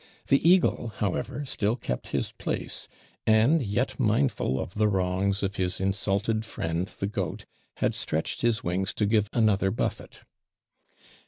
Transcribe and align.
The 0.29 0.49
eagle, 0.49 0.93
however, 0.95 1.45
still 1.45 1.75
kept 1.75 2.07
his 2.07 2.31
place; 2.31 2.87
and, 3.27 3.61
yet 3.61 3.99
mindful 3.99 4.59
of 4.59 4.73
the 4.73 4.87
wrongs 4.87 5.43
of 5.43 5.57
his 5.57 5.79
insulted 5.79 6.43
friend 6.43 6.87
the 6.87 7.05
goat, 7.05 7.45
had 7.77 7.93
stretched 7.93 8.41
his 8.41 8.63
wings 8.63 8.95
to 8.95 9.05
give 9.05 9.29
another 9.31 9.69
buffet. 9.69 10.21